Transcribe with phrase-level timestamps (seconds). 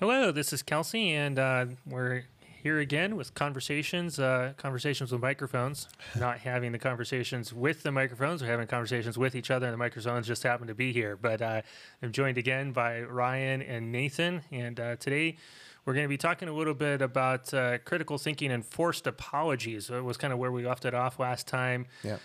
[0.00, 2.24] Hello, this is Kelsey, and uh, we're
[2.64, 5.88] here again with conversations, uh, conversations with microphones.
[6.18, 9.78] Not having the conversations with the microphones, we're having conversations with each other, and the
[9.78, 11.16] microphones just happen to be here.
[11.16, 11.62] But uh,
[12.02, 15.36] I'm joined again by Ryan and Nathan, and uh, today
[15.84, 19.90] we're going to be talking a little bit about uh, critical thinking and forced apologies.
[19.90, 21.86] It was kind of where we left it off last time.
[22.02, 22.16] Yeah.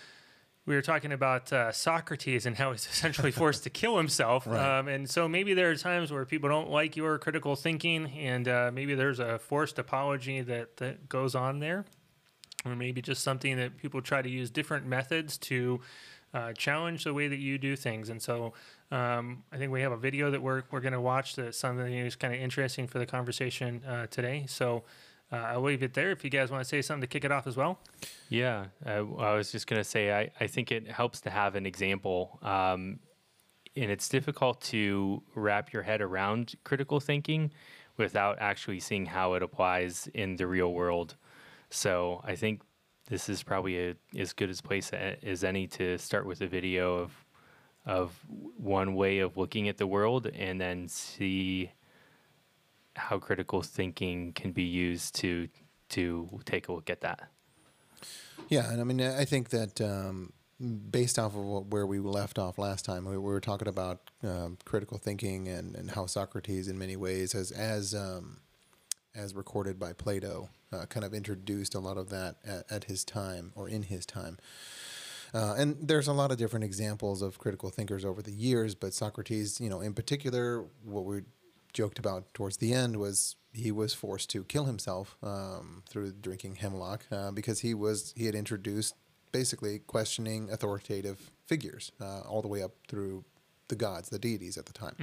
[0.70, 4.46] We were talking about uh, Socrates and how he's essentially forced to kill himself.
[4.46, 4.78] Right.
[4.78, 8.46] Um, and so maybe there are times where people don't like your critical thinking, and
[8.46, 11.86] uh, maybe there's a forced apology that, that goes on there.
[12.64, 15.80] Or maybe just something that people try to use different methods to
[16.32, 18.08] uh, challenge the way that you do things.
[18.08, 18.52] And so
[18.92, 21.84] um, I think we have a video that we're, we're going to watch that's something
[21.84, 24.44] that is kind of interesting for the conversation uh, today.
[24.46, 24.84] So
[25.32, 27.32] uh, I'll leave it there if you guys want to say something to kick it
[27.32, 27.78] off as well.
[28.28, 31.54] Yeah, uh, I was just going to say, I, I think it helps to have
[31.54, 32.38] an example.
[32.42, 32.98] Um,
[33.76, 37.52] and it's difficult to wrap your head around critical thinking
[37.96, 41.16] without actually seeing how it applies in the real world.
[41.70, 42.62] So I think
[43.08, 46.96] this is probably a, as good a place as any to start with a video
[46.96, 47.12] of
[47.86, 51.72] of one way of looking at the world and then see
[52.96, 55.48] how critical thinking can be used to
[55.90, 57.28] to take a look at that.
[58.48, 60.32] Yeah, and I mean, I think that um,
[60.90, 64.10] based off of what, where we left off last time, we, we were talking about
[64.22, 68.38] um, critical thinking and, and how Socrates, in many ways, as as um,
[69.14, 73.04] as recorded by Plato, uh, kind of introduced a lot of that at, at his
[73.04, 74.38] time or in his time.
[75.32, 78.92] Uh, and there's a lot of different examples of critical thinkers over the years, but
[78.92, 81.20] Socrates, you know, in particular, what we
[81.72, 86.56] joked about towards the end was he was forced to kill himself um, through drinking
[86.56, 88.94] hemlock uh, because he was he had introduced
[89.32, 93.24] basically questioning authoritative figures uh, all the way up through
[93.68, 94.94] the gods, the deities at the time.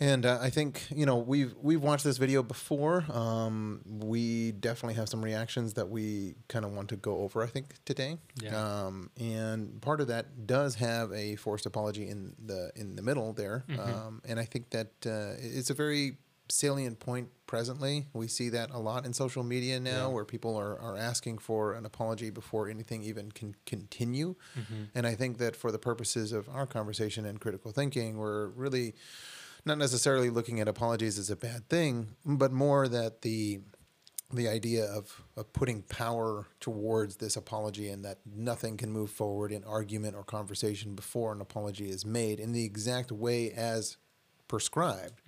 [0.00, 3.04] And uh, I think you know we've we've watched this video before.
[3.12, 7.42] Um, we definitely have some reactions that we kind of want to go over.
[7.42, 8.84] I think today, Yeah.
[8.86, 13.32] um, and part of that does have a forced apology in the in the middle
[13.32, 13.64] there.
[13.78, 16.18] Um, and I think that uh, it's a very
[16.50, 18.06] salient point presently.
[18.14, 20.06] We see that a lot in social media now, Yeah.
[20.14, 24.34] where people are, are asking for an apology before anything even can continue.
[24.94, 28.94] And I think that for the purposes of our conversation and critical thinking, we're really
[29.68, 33.60] not necessarily looking at apologies as a bad thing, but more that the
[34.30, 39.50] the idea of, of putting power towards this apology and that nothing can move forward
[39.50, 43.96] in argument or conversation before an apology is made in the exact way as
[44.46, 45.22] prescribed.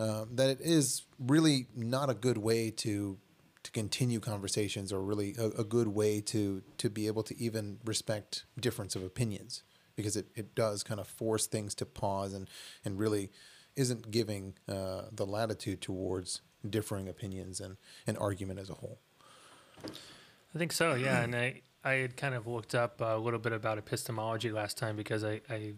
[0.00, 3.18] Um, that it is really not a good way to
[3.62, 7.78] to continue conversations or really a, a good way to to be able to even
[7.84, 9.62] respect difference of opinions
[9.96, 12.50] because it, it does kind of force things to pause and
[12.84, 13.30] and really
[13.76, 17.76] isn't giving uh, the latitude towards differing opinions and
[18.06, 18.98] an argument as a whole.
[19.84, 21.22] I think so, yeah.
[21.22, 24.96] And I, I had kind of looked up a little bit about epistemology last time
[24.96, 25.74] because I, I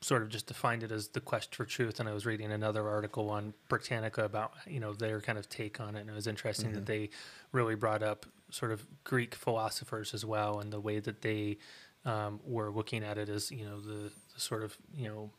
[0.00, 2.00] sort of just defined it as the quest for truth.
[2.00, 5.80] And I was reading another article on Britannica about, you know, their kind of take
[5.80, 6.00] on it.
[6.00, 7.10] And it was interesting that they
[7.52, 11.58] really brought up sort of Greek philosophers as well and the way that they
[12.04, 15.30] um, were looking at it as, you know, the, the sort of, you know,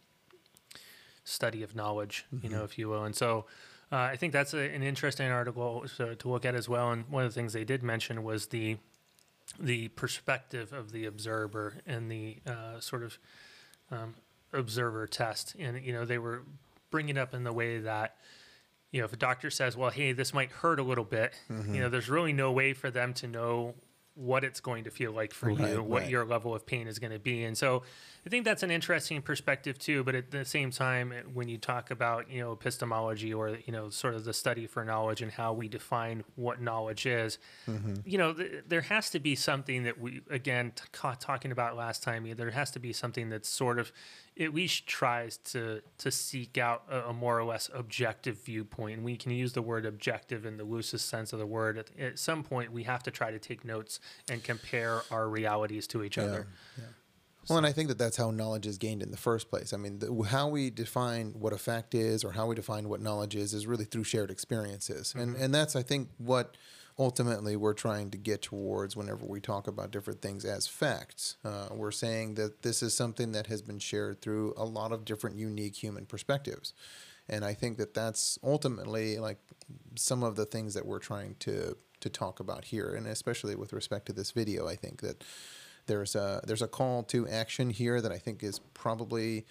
[1.23, 3.03] study of knowledge, you know, if you will.
[3.03, 3.45] And so
[3.91, 6.91] uh, I think that's a, an interesting article to, to look at as well.
[6.91, 8.77] And one of the things they did mention was the
[9.59, 13.19] the perspective of the observer and the uh, sort of
[13.91, 14.15] um,
[14.53, 15.55] observer test.
[15.59, 16.43] And you know, they were
[16.91, 18.15] bringing up in the way that
[18.91, 21.81] you know, if a doctor says, "Well, hey, this might hurt a little bit," you
[21.81, 23.73] know, there's really no way for them to know
[24.15, 26.09] what it's going to feel like for Right, you, what right.
[26.11, 27.43] your level of pain is going to be.
[27.43, 27.81] And so
[28.25, 31.91] I think that's an interesting perspective too, but at the same time when you talk
[31.91, 35.51] about, you know, epistemology or you know, sort of the study for knowledge and how
[35.51, 37.95] we define what knowledge is, mm-hmm.
[38.05, 42.01] you know, th- there has to be something that we again t- talking about last
[42.01, 43.91] time, there has to be something that's sort of
[44.39, 48.97] at least tries to to seek out a, a more or less objective viewpoint.
[48.97, 51.77] And we can use the word objective in the loosest sense of the word.
[51.77, 53.99] At, at some point, we have to try to take notes
[54.29, 56.47] and compare our realities to each other.
[57.49, 59.73] Well, and I think that that's how knowledge is gained in the first place.
[59.73, 63.01] I mean, the, how we define what a fact is or how we define what
[63.01, 65.13] knowledge is is really through shared experiences.
[65.17, 66.55] And and that's I think what
[66.97, 71.37] ultimately we're trying to get towards whenever we talk about different things as facts.
[71.43, 75.03] Uh, we're saying that this is something that has been shared through a lot of
[75.03, 76.73] different unique human perspectives.
[77.27, 79.39] And I think that that's ultimately like
[79.95, 83.73] some of the things that we're trying to to talk about here, and especially with
[83.73, 85.23] respect to this video, I think that
[85.85, 89.45] there's a there's a call to action here that I think is probably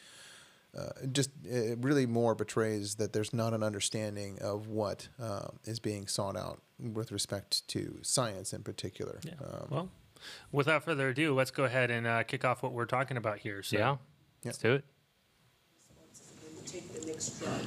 [0.76, 5.78] uh, just it really more betrays that there's not an understanding of what um, is
[5.78, 9.20] being sought out with respect to science in particular.
[9.22, 9.32] Yeah.
[9.44, 9.88] Um, well,
[10.50, 13.62] without further ado, let's go ahead and uh, kick off what we're talking about here.
[13.62, 13.96] So, Yeah.
[14.44, 14.84] Let's do it.
[16.66, 17.66] Take the next round.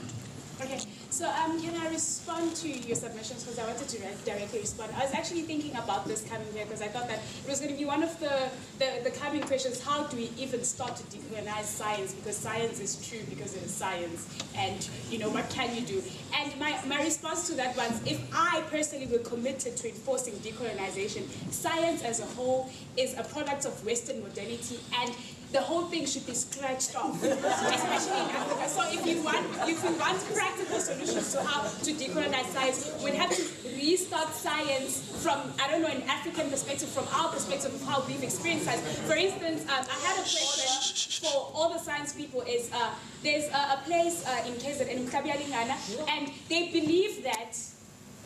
[0.61, 4.61] Okay, so um, can I respond to your submissions because I wanted to re- directly
[4.61, 4.93] respond.
[4.95, 7.73] I was actually thinking about this coming here because I thought that it was going
[7.73, 8.49] to be one of the,
[8.79, 9.83] the, the coming questions.
[9.83, 12.13] How do we even start to decolonize science?
[12.13, 16.01] Because science is true because it is science, and you know what can you do?
[16.33, 21.27] And my, my response to that was, if I personally were committed to enforcing decolonization,
[21.51, 25.13] science as a whole is a product of Western modernity and
[25.51, 28.69] the whole thing should be scratched off, especially in Africa.
[28.69, 33.13] So if you want, if you want practical solutions to how to decolonize science, we'd
[33.15, 33.43] have to
[33.75, 38.23] restart science from, I don't know, an African perspective, from our perspective of how we've
[38.23, 38.81] experienced science.
[39.07, 42.93] For instance, um, I had a question for all the science people, is uh,
[43.23, 45.75] there's a, a place uh, in KZN, in Mkabialingana,
[46.09, 47.55] and they believe that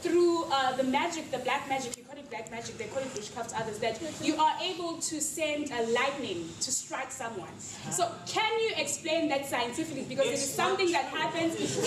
[0.02, 3.14] through uh, the magic, the black magic, you call it black magic, they call it
[3.14, 7.50] witchcraft, others, that you are able to send a lightning to strike someone.
[7.60, 10.06] So can you explain that scientifically?
[10.08, 11.80] Because it is something that happens if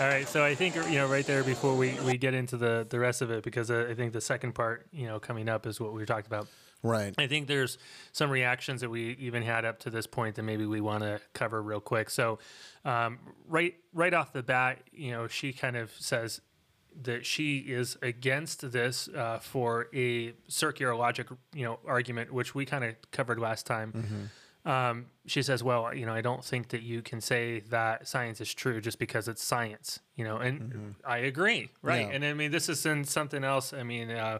[0.00, 2.86] All right, so I think you know right there before we, we get into the,
[2.88, 5.66] the rest of it because uh, I think the second part you know coming up
[5.66, 6.48] is what we were talking about.
[6.82, 7.14] right.
[7.18, 7.76] I think there's
[8.12, 11.20] some reactions that we even had up to this point that maybe we want to
[11.34, 12.08] cover real quick.
[12.08, 12.38] So,
[12.86, 16.40] um, right right off the bat, you know, she kind of says
[17.02, 22.64] that she is against this uh, for a circular logic, you know, argument, which we
[22.64, 24.30] kind of covered last time.
[24.64, 28.42] Um, she says, "Well, you know, I don't think that you can say that science
[28.42, 32.06] is true just because it's science, you know." And I agree, right?
[32.06, 32.12] Yeah.
[32.12, 33.72] And I mean, this is in something else.
[33.72, 34.38] I mean, uh,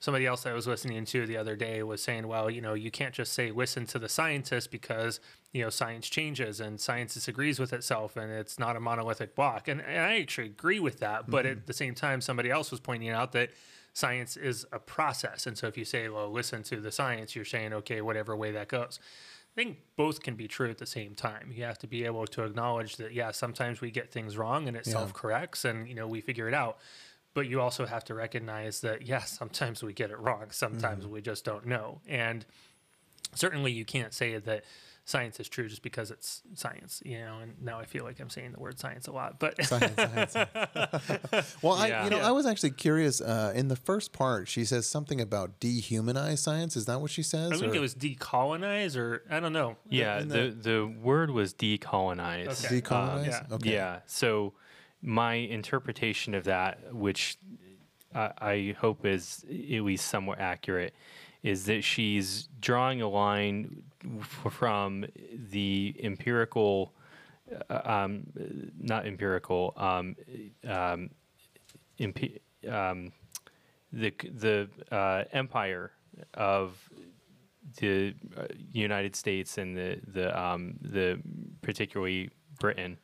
[0.00, 2.90] somebody else I was listening to the other day was saying, "Well, you know, you
[2.90, 5.20] can't just say listen to the scientists because
[5.52, 9.68] you know science changes and science disagrees with itself, and it's not a monolithic block."
[9.68, 11.66] And, and I actually agree with that, but at mm-hmm.
[11.66, 13.50] the same time, somebody else was pointing out that
[13.92, 17.44] science is a process, and so if you say, "Well, listen to the science," you're
[17.44, 19.00] saying, "Okay, whatever way that goes."
[19.52, 21.50] I think both can be true at the same time.
[21.52, 24.76] You have to be able to acknowledge that, yeah, sometimes we get things wrong and
[24.76, 24.92] it Yeah.
[24.92, 26.78] self corrects and, you know, we figure it out.
[27.34, 30.50] But you also have to recognize that, yeah, sometimes we get it wrong.
[30.52, 31.14] Sometimes mm-hmm.
[31.14, 32.00] we just don't know.
[32.06, 32.46] And
[33.34, 34.64] certainly you can't say that
[35.10, 37.38] science is true just because it's science, you know.
[37.42, 40.34] And now I feel like I'm saying the word science a lot, but Science, science.
[41.62, 42.28] well, I, you know, Yeah.
[42.28, 43.20] I was actually curious.
[43.20, 46.76] Uh, in the first part, she says something about dehumanize science.
[46.76, 47.52] Is that what she says?
[47.52, 49.76] I think or- it was decolonize or I don't know.
[49.88, 52.64] Yeah, in the, the word was decolonize.
[52.64, 52.80] Okay.
[52.80, 53.26] decolonize.
[53.26, 53.42] yeah.
[53.56, 53.72] Okay.
[53.72, 54.00] Yeah.
[54.06, 54.54] So
[55.02, 57.36] my interpretation of that, which
[58.14, 60.94] I, I hope is at least somewhat accurate,
[61.42, 63.82] is that she's drawing a line
[64.50, 65.06] from
[65.50, 66.92] the empirical,
[67.70, 68.24] uh, um,
[68.78, 70.16] not empirical, um,
[70.66, 71.10] um,
[72.68, 73.12] um,
[73.92, 75.90] the the uh, empire
[76.34, 76.90] of
[77.78, 81.20] the uh, United States and the the um, the
[81.62, 82.98] particularly Britain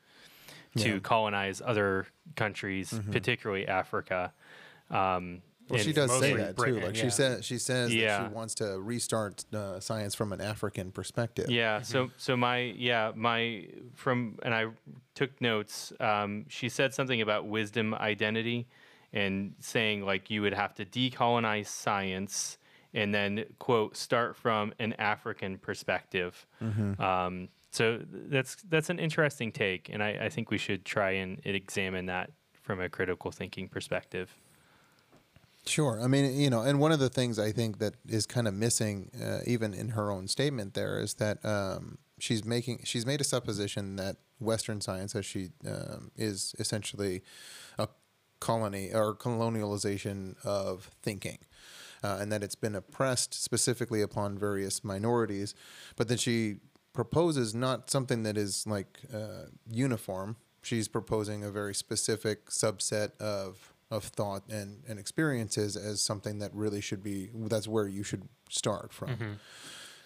[0.76, 0.98] to Yeah.
[1.00, 2.06] colonize other
[2.36, 4.32] countries, particularly Africa.
[4.90, 6.86] Um, Well, she does say that Britain, too.
[6.86, 7.02] Like yeah.
[7.02, 11.50] she says, she says that she wants to restart uh, science from an African perspective.
[11.50, 11.82] Yeah.
[11.82, 14.66] So so my yeah my from and I
[15.14, 15.92] took notes.
[15.98, 18.68] Um, she said something about wisdom identity,
[19.12, 22.58] and saying like you would have to decolonize science
[22.94, 26.46] and then quote start from an African perspective.
[26.98, 31.40] Um, so that's that's an interesting take, and I, I think we should try and
[31.44, 32.30] examine that
[32.62, 34.34] from a critical thinking perspective.
[35.66, 36.00] Sure.
[36.00, 38.54] I mean, you know, and one of the things I think that is kind of
[38.54, 43.20] missing, uh, even in her own statement, there is that um, she's making she's made
[43.20, 47.22] a supposition that Western science, as she um, is essentially
[47.78, 47.88] a
[48.38, 51.38] colony or colonialization of thinking.
[52.04, 55.54] Uh, and that it's been oppressed specifically upon various minorities,
[55.96, 56.56] but then she
[56.92, 60.36] proposes not something that is like uh, uniform.
[60.62, 66.52] She's proposing a very specific subset of of thought and, and experiences as something that
[66.54, 69.38] really should be that's where you should start from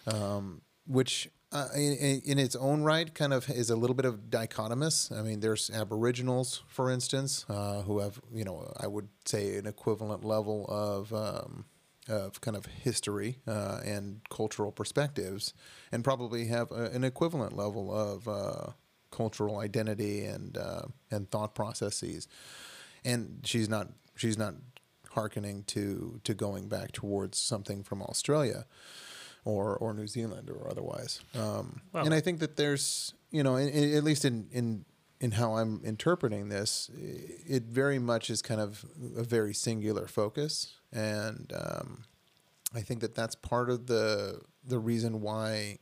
[0.07, 4.05] um, which uh, in, in in its own right kind of is a little bit
[4.05, 5.11] of dichotomous.
[5.17, 9.67] I mean, there's Aboriginals, for instance, uh, who have you know I would say an
[9.67, 11.65] equivalent level of um,
[12.07, 15.53] of kind of history uh, and cultural perspectives,
[15.91, 18.71] and probably have a, an equivalent level of uh,
[19.11, 22.27] cultural identity and uh, and thought processes.
[23.03, 24.55] And she's not she's not
[25.11, 28.65] hearkening to to going back towards something from Australia
[29.45, 31.21] or or New Zealand or otherwise.
[31.35, 34.85] Um, Well- and I think that there's you know, in, in, at least in in
[35.19, 38.83] in how I'm interpreting this, it very much is kind of
[39.15, 42.05] a very singular focus, and um,
[42.73, 45.77] I think that that's part of the the reason why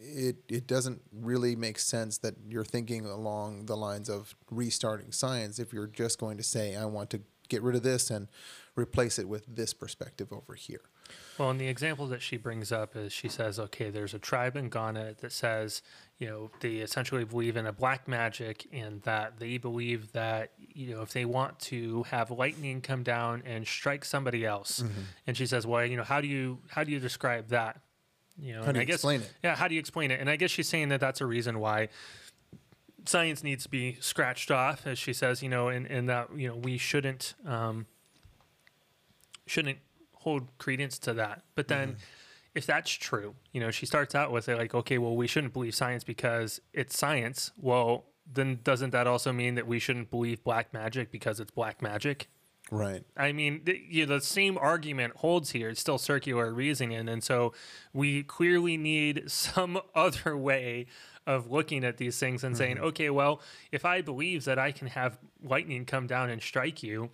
[0.00, 5.58] it it doesn't really make sense that you're thinking along the lines of restarting science
[5.58, 8.28] if you're just going to say I want to get rid of this and
[8.76, 10.80] replace it with this perspective over here.
[11.38, 14.56] Well, and the example that she brings up is she says, okay, there's a tribe
[14.56, 15.82] in Ghana that says,
[16.18, 20.94] you know, they essentially believe in a black magic and that they believe that, you
[20.94, 24.80] know, if they want to have lightning come down and strike somebody else.
[24.80, 25.00] Mm-hmm.
[25.26, 27.80] And she says, well, you know, how do you how do you describe that?
[28.38, 29.32] You know, How do I you guess, explain it?
[29.42, 30.20] Yeah, how do you explain it?
[30.20, 31.88] And I guess she's saying that that's a reason why
[33.04, 36.48] science needs to be scratched off, as she says, you know, and, and that, you
[36.48, 37.86] know, we shouldn't um,
[39.46, 39.78] shouldn't
[40.14, 41.42] hold credence to that.
[41.54, 41.98] But then Mm-hmm.
[42.54, 45.52] if that's true, you know, she starts out with it like, okay, well, we shouldn't
[45.52, 47.50] believe science because it's science.
[47.60, 51.82] Well, then doesn't that also mean that we shouldn't believe black magic because it's black
[51.82, 52.28] magic?
[52.72, 53.04] Right.
[53.18, 55.68] I mean, the, you know, the same argument holds here.
[55.68, 57.52] It's still circular reasoning, and so
[57.92, 60.86] we clearly need some other way
[61.26, 64.88] of looking at these things and saying, okay, well, if I believe that I can
[64.88, 67.10] have lightning come down and strike you,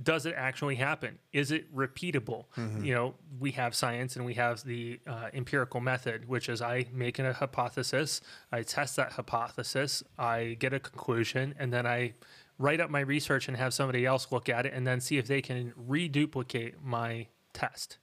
[0.00, 1.18] does it actually happen?
[1.32, 2.44] Is it repeatable?
[2.84, 6.86] You know, we have science and we have the uh, empirical method, which is I
[6.92, 8.20] make a hypothesis,
[8.52, 12.12] I test that hypothesis, I get a conclusion, and then I
[12.58, 15.26] write up my research and have somebody else look at it and then see if
[15.26, 17.98] they can reduplicate my test.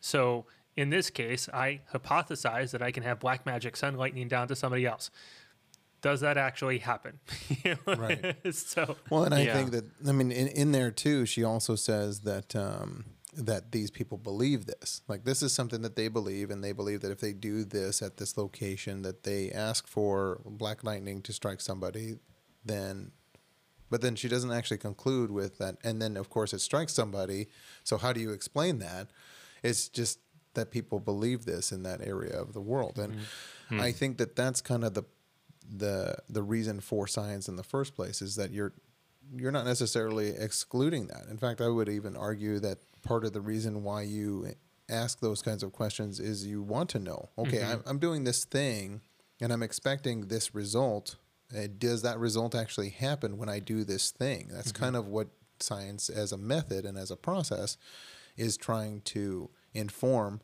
[0.00, 4.48] So in this case, I hypothesize that I can have black magic sun lightning down
[4.48, 5.10] to somebody else.
[6.00, 7.18] Does that actually happen?
[7.86, 8.36] Right.
[8.54, 9.52] so Well, and I Yeah.
[9.54, 13.04] think that I mean in, in there too, she also says that um,
[13.34, 15.02] that these people believe this.
[15.08, 18.00] Like this is something that they believe, and they believe that if they do this
[18.00, 22.14] at this location, that they ask for black lightning to strike somebody,
[22.64, 23.12] then.
[23.90, 27.48] But then she doesn't actually conclude with that, and then of course it strikes somebody.
[27.84, 29.08] So how do you explain that?
[29.62, 30.20] It's just
[30.54, 33.80] that people believe this in that area of the world, and mm-hmm.
[33.80, 33.96] I hmm.
[33.96, 35.04] think that that's kind of the
[35.68, 38.72] the the reason for science in the first place is that you're
[39.36, 41.26] you're not necessarily excluding that.
[41.30, 44.54] In fact, I would even argue that part of the reason why you
[44.88, 47.28] ask those kinds of questions is you want to know.
[47.38, 47.72] Okay, mm-hmm.
[47.72, 49.00] I'm, I'm doing this thing,
[49.40, 51.16] and I'm expecting this result.
[51.56, 54.48] Uh, does that result actually happen when I do this thing?
[54.50, 55.28] That's kind of what
[55.58, 57.76] science, as a method and as a process,
[58.36, 60.40] is trying to inform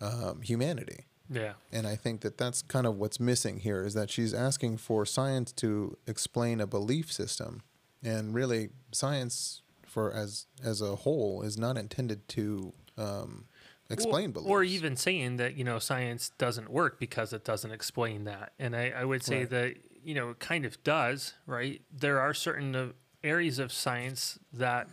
[0.00, 1.06] um, humanity.
[1.30, 4.78] yeah, And I think that that's kind of what's missing here is that she's asking
[4.78, 7.62] for science to explain a belief system,
[8.02, 13.44] and really science for as as a whole is not intended to um,
[13.90, 14.50] explain or, beliefs.
[14.50, 18.52] or even saying that you know science doesn't work because it doesn't explain that.
[18.58, 19.50] And I, I would say Right.
[19.50, 21.80] that you know it kind of does, right?
[21.96, 22.88] There are certain uh,
[23.22, 24.88] areas of science that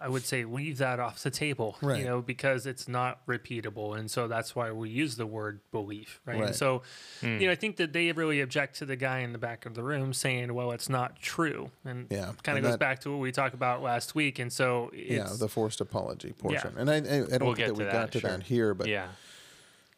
[0.00, 1.98] I would say leave that off the table, Right.
[1.98, 6.20] you know, because it's not repeatable, and so that's why we use the word belief,
[6.24, 6.34] right?
[6.36, 6.54] And Right.
[6.54, 6.82] so,
[7.20, 9.74] you know, I think that they really object to the guy in the back of
[9.74, 13.10] the room saying, "Well, it's not true," and Yeah, kind of goes that- back to
[13.10, 16.74] what we talked about last week, and so yeah, the forced apology portion.
[16.78, 18.30] And I, I, I don't We'll think get that we to got that, to sure.
[18.30, 19.08] that here, but yeah.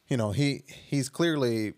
[0.08, 1.74] you know, he he's clearly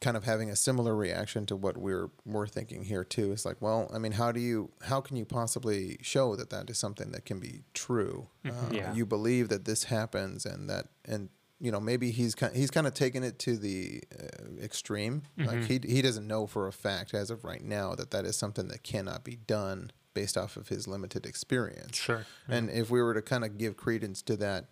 [0.00, 3.32] kind of having a similar reaction to what we're we're thinking here too.
[3.32, 6.68] It's like, well, I mean, how do you how can you possibly show that that
[6.70, 8.28] is something that can be true?
[8.44, 8.94] Uh, Yeah.
[8.94, 12.86] You believe that this happens, and that and you know maybe he's kind he's kind
[12.86, 15.22] of taken it to the uh, extreme.
[15.38, 18.36] Like he he doesn't know for a fact as of right now that that is
[18.36, 21.96] something that cannot be done based off of his limited experience.
[21.96, 22.26] Sure.
[22.48, 24.66] And if we were to kind of give credence to that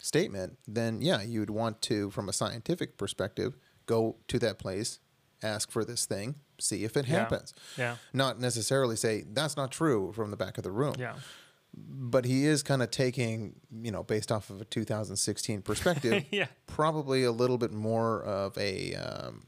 [0.00, 3.56] statement, then yeah, you'd want to, from a scientific perspective,
[3.96, 5.00] go to that place,
[5.42, 7.18] ask for this thing, see if it Yeah.
[7.20, 7.52] happens.
[7.76, 7.96] Yeah.
[8.12, 10.94] Not necessarily say that's not true from the back of the room.
[10.98, 11.16] yeah.
[11.72, 16.46] But he is kind of taking, you know, based off of a 2016 perspective, Yeah.
[16.66, 18.94] probably a little bit more of a.
[18.96, 19.46] Um,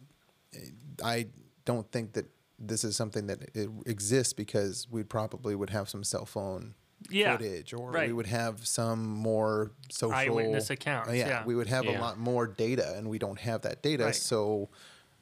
[1.02, 1.26] I
[1.64, 2.26] don't think that
[2.58, 3.40] this is something that
[3.86, 6.74] exists because we probably would have some cell phone
[7.10, 11.44] Yeah, footage, or we would have some more social Eyewitness accounts, Uh, yeah, yeah.
[11.44, 14.04] we would have a lot more data, and we don't have that data.
[14.06, 14.14] Right.
[14.14, 14.68] So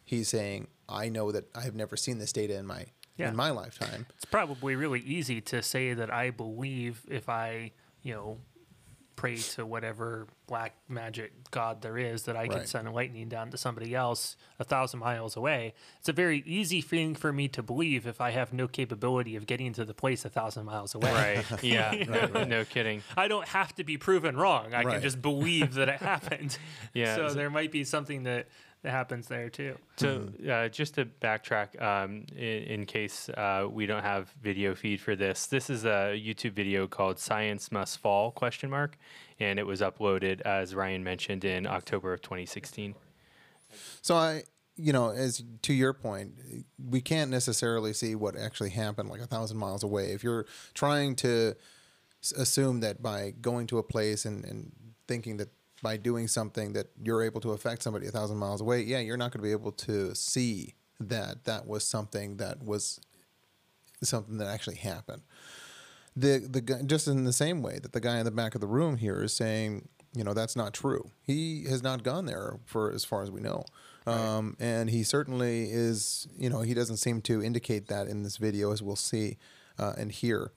[0.05, 3.29] he's saying, "I know that I have never seen this data in my Yeah.
[3.31, 7.73] in my lifetime." It's probably really easy to say that I believe if I,
[8.03, 8.39] you know,
[9.21, 13.59] pray to whatever black magic god there is that I can send lightning down to
[13.59, 15.75] somebody else a thousand miles away.
[15.99, 19.47] It's a very easy thing for me to believe if I have no capability of
[19.47, 21.13] getting to the place a thousand miles away.
[21.13, 21.63] Right.
[21.63, 21.93] Yeah.
[22.33, 23.03] no, no kidding.
[23.17, 24.73] I don't have to be proven wrong.
[24.73, 24.95] I Right.
[24.95, 26.57] can just believe that it happened.
[26.95, 28.49] Yeah, So so- there might be something that,
[28.83, 29.77] that happens there too.
[29.97, 35.01] So uh, just to backtrack, um, in, in case uh, we don't have video feed
[35.01, 38.97] for this, this is a YouTube video called "Science Must Fall?" question mark,
[39.39, 42.95] and it was uploaded as Ryan mentioned in October of 2016.
[44.01, 44.45] So I,
[44.77, 46.33] you know, as to your point,
[46.83, 50.13] we can't necessarily see what actually happened like a thousand miles away.
[50.13, 51.55] If you're trying to
[52.37, 54.73] assume that by going to a place and, and
[55.07, 55.49] thinking that
[55.83, 59.17] by doing something that you're able to affect somebody a thousand miles away, yeah, you're
[59.17, 63.01] not going to be able to see that that was something that was
[64.03, 65.23] something that actually happened.
[66.17, 68.61] The the guy, just in the same way that the guy in the back of
[68.61, 71.11] the room here is saying, you know, that's not true.
[71.23, 73.65] He has not gone there for as far as we know.
[74.07, 78.39] Um, and he certainly is, you know, he doesn't seem to indicate that in this
[78.39, 79.37] video, as we'll see
[79.79, 80.53] uh, and hear,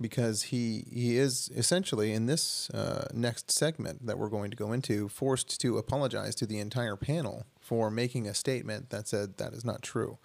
[0.00, 4.72] because he he is essentially in this uh, next segment that we're going to go
[4.72, 9.52] into forced to apologize to the entire panel for making a statement that said that
[9.52, 10.18] is not true.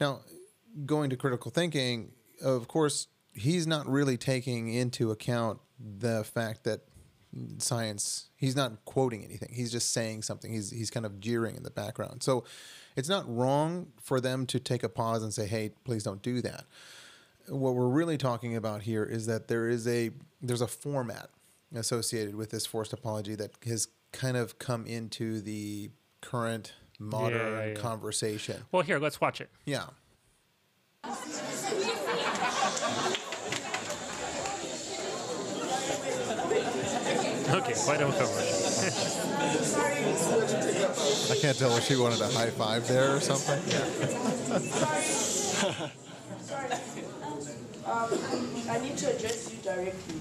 [0.00, 0.20] Now,
[0.84, 6.80] going to critical thinking, of course, he's not really taking into account the fact that
[7.58, 9.50] science he's not quoting anything.
[9.52, 10.52] He's just saying something.
[10.52, 12.22] He's he's kind of jeering in the background.
[12.22, 12.44] So
[12.96, 16.40] it's not wrong for them to take a pause and say hey please don't do
[16.42, 16.64] that
[17.48, 20.10] what we're really talking about here is that there is a
[20.40, 21.30] there's a format
[21.74, 27.66] associated with this forced apology that has kind of come into the current modern yeah,
[27.66, 27.74] yeah.
[27.74, 29.50] conversation Well, here, let's watch it.
[29.64, 29.84] yeah
[37.48, 38.48] Okay, why don't we cover it?
[41.30, 43.60] I can't tell if she wanted a high five there or something.
[46.46, 46.68] Sorry.
[47.86, 48.08] Um,
[48.68, 50.20] I need to address you directly.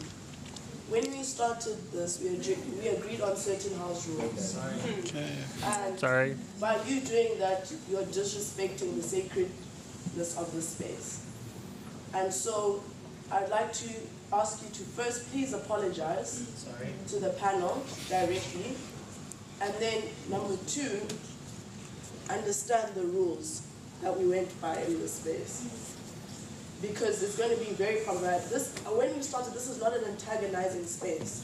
[0.87, 4.55] When we started this, we agreed, we agreed on certain house rules.
[5.63, 6.37] And Sorry.
[6.59, 11.25] by you doing that, you're disrespecting the sacredness of the space.
[12.13, 12.83] And so
[13.31, 13.89] I'd like to
[14.31, 16.45] ask you to first please apologize
[17.07, 18.75] to the panel directly.
[19.59, 21.01] And then number two,
[22.29, 23.63] understand the rules
[24.03, 25.95] that we went by in the space.
[26.81, 28.49] Because it's going to be very problematic.
[28.49, 31.43] This, when we started, this is not an antagonizing space.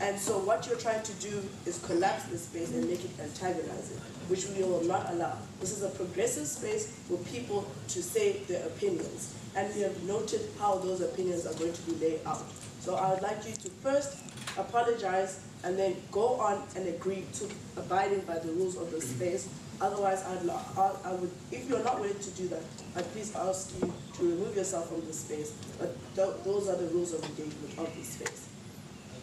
[0.00, 3.98] And so what you're trying to do is collapse the space and make it antagonizing,
[4.28, 5.38] which we will not allow.
[5.60, 9.34] This is a progressive space for people to say their opinions.
[9.54, 12.42] And we have noted how those opinions are going to be laid out.
[12.80, 14.18] So I would like you to first
[14.58, 19.48] apologize and then go on and agree to abiding by the rules of the space.
[19.82, 22.62] Otherwise, I'd, lo- I I would, if you're not willing to do that,
[22.94, 25.52] I'd please ask you to remove yourself from the space.
[25.78, 28.46] But th- those are the rules of engagement of the space.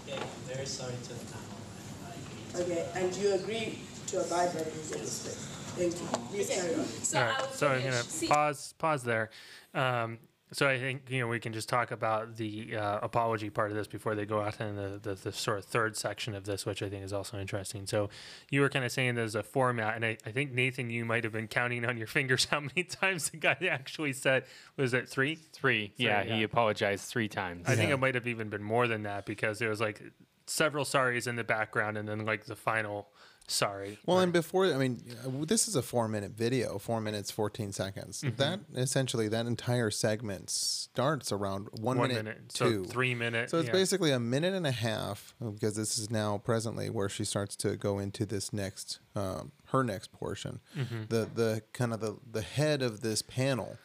[0.05, 2.61] Okay, I'm very sorry to the panel.
[2.61, 5.45] Okay, and you agree to abide by the rules of the space.
[5.79, 6.07] Thank you.
[6.29, 6.85] Please carry on.
[6.85, 9.29] So All so I'm gonna pause pause there.
[9.73, 10.17] Um,
[10.51, 13.77] so I think you know we can just talk about the uh, apology part of
[13.77, 16.65] this before they go out in the, the the sort of third section of this,
[16.65, 17.85] which I think is also interesting.
[17.85, 18.09] So
[18.49, 21.23] you were kind of saying there's a format, and I, I think Nathan, you might
[21.23, 25.07] have been counting on your fingers how many times the guy actually said was it
[25.07, 25.35] three?
[25.53, 25.93] Three.
[25.97, 26.35] Yeah, yeah.
[26.35, 27.67] he apologized three times.
[27.67, 30.01] I think it might have even been more than that because it was like
[30.49, 33.07] several sorries in the background, and then like the final
[33.49, 33.97] sorry.
[34.05, 37.71] Well, and before, I mean, uh, this is a four minute video, four minutes, 14
[37.71, 38.21] seconds.
[38.21, 38.35] Mm-hmm.
[38.37, 42.85] That essentially, that entire segment starts around one, one minute, minute, two.
[42.85, 43.51] so three minutes.
[43.51, 43.73] So it's yeah.
[43.73, 47.75] basically a minute and a half because this is now presently where she starts to
[47.75, 50.59] go into this next, um, her next portion.
[50.77, 51.03] Mm-hmm.
[51.09, 53.77] The the kind of the the head of this panel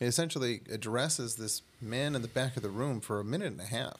[0.00, 3.64] essentially addresses this man in the back of the room for a minute and a
[3.66, 3.96] half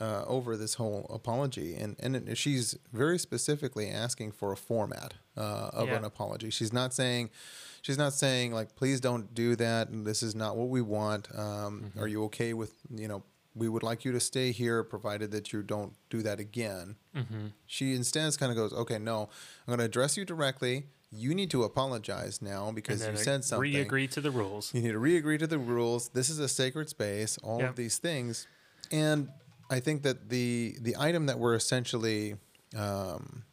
[0.00, 5.14] uh, over this whole apology, and and it, she's very specifically asking for a format
[5.36, 5.96] uh, of Yeah.
[5.96, 6.50] an apology.
[6.50, 7.30] She's not saying.
[7.82, 9.88] She's not saying like, please don't do that.
[9.88, 11.26] And this is not what we want.
[11.36, 13.22] Um, Are you okay with you know?
[13.54, 16.96] We would like you to stay here, provided that you don't do that again.
[17.66, 20.86] She instead kind of goes, okay, no, I'm going to address you directly.
[21.14, 23.60] You need to apologize now because you said something.
[23.70, 24.72] Re-agree to the rules.
[24.74, 26.08] You need to re-agree to the rules.
[26.08, 27.36] This is a sacred space.
[27.38, 27.70] All Yep.
[27.70, 28.46] of these things,
[28.90, 29.28] and
[29.70, 32.36] I think that the the item that we're essentially
[32.74, 33.44] um,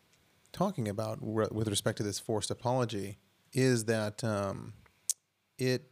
[0.54, 3.18] talking about with respect to this forced apology
[3.54, 4.74] is that um,
[5.58, 5.84] it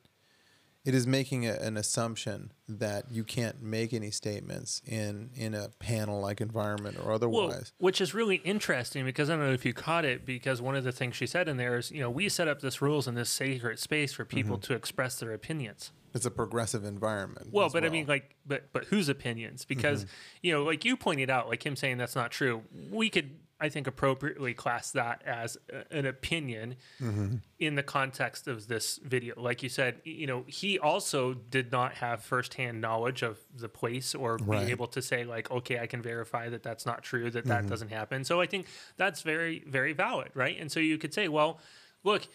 [0.88, 5.68] it is making a, an assumption that you can't make any statements in in a
[5.80, 7.74] panel like environment or Well, otherwise.
[7.78, 10.84] which is really interesting because I don't know if you caught it because one of
[10.86, 13.16] the things she said in there is, you know, we set up this rules in
[13.16, 14.74] this sacred space for people Mm-hmm.
[14.74, 15.92] to express their opinions.
[16.14, 17.50] it's a progressive environment.
[17.52, 19.66] Well, but I mean, like, but but whose opinions?
[19.66, 20.14] Because Mm-hmm.
[20.44, 22.64] you know, like you pointed out, like him saying that's not true.
[22.92, 27.36] We could, I think, appropriately class that as a, an opinion Mm-hmm.
[27.60, 29.34] in the context of this video.
[29.40, 34.14] Like you said, you know, he also did not have firsthand knowledge of the place
[34.14, 34.66] or Right.
[34.66, 37.68] be able to say like, okay, I can verify that that's not true, that that
[37.68, 38.24] doesn't happen.
[38.24, 40.56] So I think that's very, very valid, right?
[40.60, 41.60] And so you could say, well,
[42.04, 42.28] look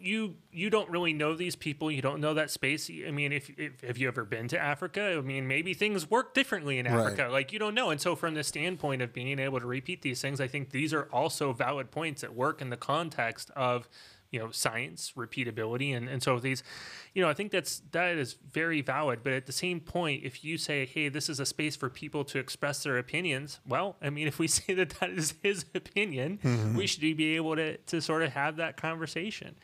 [0.00, 1.90] you you don't really know these people.
[1.90, 2.90] You don't know that space.
[2.90, 5.16] I mean if, if have you ever been to africa?
[5.18, 6.94] I mean maybe things work differently in Right.
[6.94, 7.28] africa.
[7.30, 7.90] Like you don't know.
[7.90, 10.92] And so from the standpoint of being able to repeat these things i think these
[10.92, 13.88] are also valid points that work in the context of
[14.30, 15.96] you know science repeatability.
[15.96, 16.62] And, and so these
[17.14, 19.20] you know i think that's that is very valid.
[19.22, 22.24] But at the same point if you say hey this is a space for people
[22.26, 26.38] to express their opinions well i mean if we say that that is his opinion
[26.42, 26.76] mm-hmm.
[26.76, 29.56] we should be able to to sort of have that conversation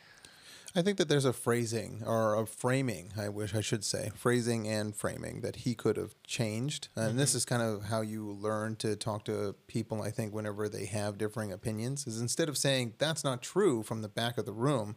[0.75, 4.67] I think that there's a phrasing or a framing, I wish I should say, phrasing
[4.67, 6.87] and framing that he could have changed.
[6.95, 10.67] And this is kind of how you learn to talk to people, I think, whenever
[10.67, 14.45] they have differing opinions, is instead of saying that's not true from the back of
[14.45, 14.95] the room,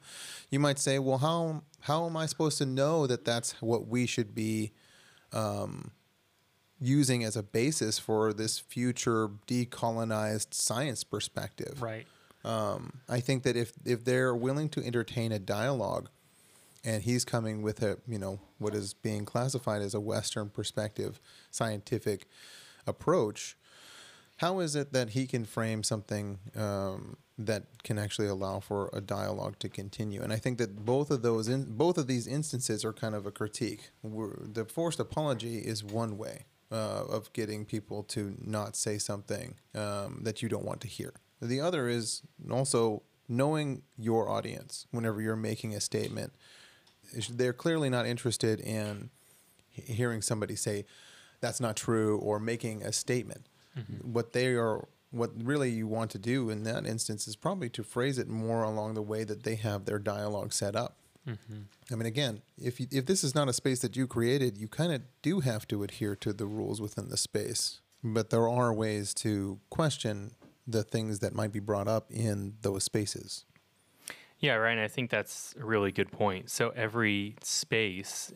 [0.50, 4.06] you might say, well, how, how am I supposed to know that that's what we
[4.06, 4.72] should be
[5.34, 5.90] um,
[6.80, 11.82] using as a basis for this future decolonized science perspective?
[11.82, 12.06] right
[12.46, 16.08] Um, I think that if if they're willing to entertain a dialogue,
[16.84, 21.20] and he's coming with a you know what is being classified as a Western perspective,
[21.50, 22.26] scientific
[22.86, 23.56] approach,
[24.36, 29.00] how is it that he can frame something um, that can actually allow for a
[29.00, 30.22] dialogue to continue?
[30.22, 33.26] And I think that both of those in both of these instances are kind of
[33.26, 33.90] a critique.
[34.04, 39.56] We're, the forced apology is one way uh, of getting people to not say something
[39.74, 41.12] um, that you don't want to hear.
[41.40, 46.32] The other is also knowing your audience whenever you're making a statement.
[47.30, 49.10] They're clearly not interested in
[49.70, 50.84] hearing somebody say
[51.40, 53.48] that's not true or making a statement.
[53.78, 54.12] Mm-hmm.
[54.12, 57.84] What they are, what really you want to do in that instance is probably to
[57.84, 60.96] phrase it more along the way that they have their dialogue set up.
[61.28, 61.62] Mm-hmm.
[61.92, 64.68] I mean, again, if you, if this is not a space that you created, you
[64.68, 67.80] kind of do have to adhere to the rules within the space.
[68.02, 70.32] But there are ways to question
[70.66, 73.44] the things that might be brought up in those spaces.
[74.38, 76.50] Yeah, Ryan, I think that's a really good point.
[76.50, 78.32] So every space,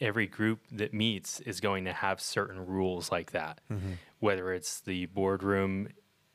[0.00, 3.92] every group that meets is going to have certain rules like that, mm-hmm.
[4.20, 5.88] whether it's the boardroom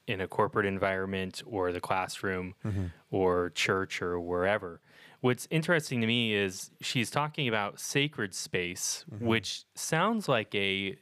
[0.07, 2.85] in a corporate environment or the classroom mm-hmm.
[3.11, 4.81] or church or wherever.
[5.21, 9.25] What's interesting to me is she's talking about sacred space, mm-hmm.
[9.25, 10.97] which sounds like a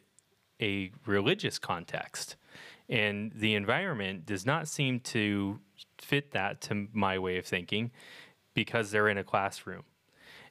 [0.62, 2.38] a religious context.
[2.90, 5.60] And the environment does not seem to
[5.98, 7.92] fit that to my way of thinking
[8.54, 9.84] because they're in a classroom.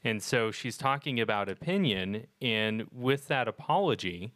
[0.03, 2.27] And so she's talking about opinion.
[2.43, 4.33] And with that apology,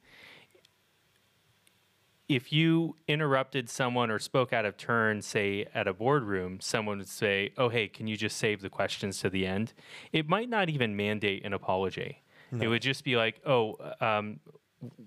[2.29, 7.09] if you interrupted someone or spoke out of turn, say at a boardroom, someone would
[7.09, 9.75] say, Oh, hey, can you just save the questions to the end?
[10.13, 12.23] It might not even mandate an apology.
[12.63, 14.41] It would just be like, Oh, um,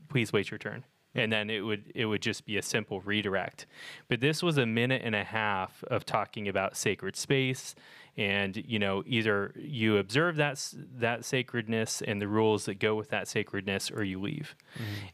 [0.09, 3.65] please wait your turn and then it would it would just be a simple redirect.
[4.07, 7.75] But this was a minute and a half of talking about sacred space
[8.17, 13.09] and you know either you observe that that sacredness and the rules that go with
[13.09, 14.55] that sacredness or you leave.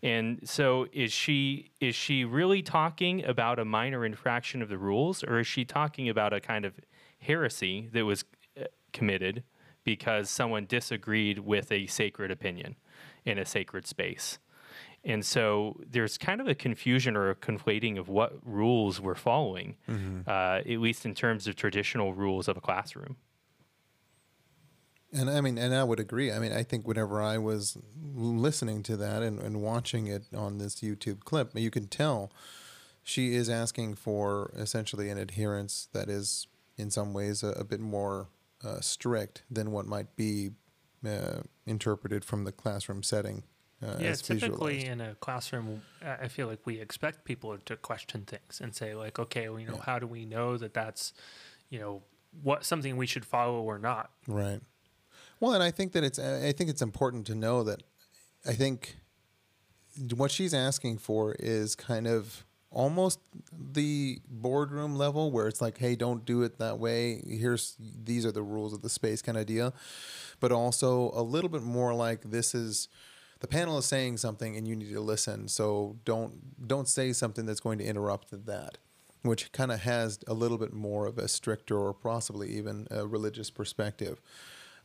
[0.03, 5.23] And so is she is she really talking about a minor infraction of the rules
[5.23, 6.79] or is she talking about a kind of
[7.19, 8.23] heresy that was
[8.59, 9.43] uh, committed
[9.83, 12.75] because someone disagreed with a sacred opinion
[13.25, 14.37] in a sacred space
[15.03, 19.75] and so there's kind of a confusion or a conflating of what rules we're following,
[20.27, 23.15] uh, at least in terms of traditional rules of a classroom.
[25.13, 26.31] And I mean, and I would agree.
[26.31, 27.77] I mean, I think whenever I was
[28.13, 32.31] listening to that and, and watching it on this YouTube clip, you can tell
[33.03, 37.79] she is asking for essentially an adherence that is, in some ways, a, a bit
[37.79, 38.27] more
[38.65, 40.49] uh, strict than what might be
[41.07, 43.43] uh, interpreted from the classroom setting.
[43.81, 44.87] Uh, yeah, typically visualized.
[44.87, 49.19] in a classroom, I feel like we expect people to question things and say like,
[49.19, 51.13] okay, well, you know, how do we know that that's,
[51.69, 52.01] you know,
[52.41, 54.09] what something we should follow or not?
[54.27, 54.61] Right.
[55.39, 57.83] Well, and I think that it's I think it's important to know that
[58.45, 58.97] I think
[60.15, 63.19] what she's asking for is kind of almost
[63.51, 67.21] the boardroom level where it's like, hey, don't do it that way.
[67.27, 69.73] Here's these are the rules of the space kind of deal,
[70.39, 72.89] but also a little bit more like this is
[73.39, 75.47] the panel is saying something and you need to listen.
[75.47, 78.77] So don't don't say something that's going to interrupt that,
[79.21, 83.05] which kind of has a little bit more of a stricter or possibly even a
[83.05, 84.21] religious perspective.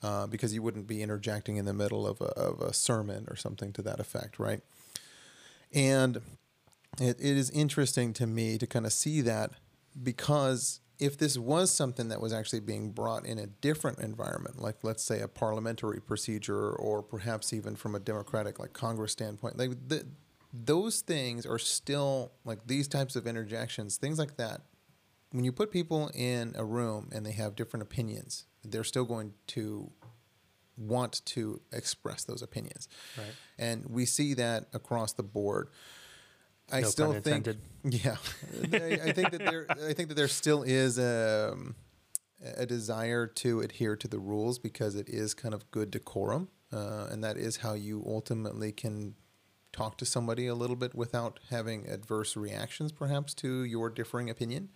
[0.03, 3.37] Uh, because you wouldn't be interjecting in the middle of a, of a sermon or
[3.37, 4.61] something to that effect, right?
[5.73, 6.17] And
[7.01, 9.53] it, it is interesting to me to kind of see that
[10.03, 14.77] because if this was something that was actually being brought in a different environment, like
[14.83, 19.71] let's say a parliamentary procedure or perhaps even from a democratic like Congress standpoint, like
[19.89, 20.05] the,
[20.53, 24.61] those things are still like these types of interjections, things like that.
[25.31, 29.33] When you put people in a room and they have different opinions, they're still going
[29.49, 29.91] to
[30.77, 32.89] want to express those opinions.
[33.17, 33.27] Right.
[33.59, 35.69] And we see that across the board.
[36.71, 37.49] I No still think,
[37.85, 38.17] yeah,
[38.73, 41.57] I, I think that there, I think that there still is a,
[42.57, 47.09] a desire to adhere to the rules because it is kind of good decorum, uh,
[47.11, 49.15] and that is how you ultimately can
[49.73, 54.69] talk to somebody a little bit without having adverse reactions, perhaps to your differing opinion.